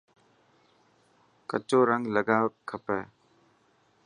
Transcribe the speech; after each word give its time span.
ڪچو 1.49 1.79
رنگ 1.89 2.03
لگان 2.15 2.43
کپي. 2.69 2.99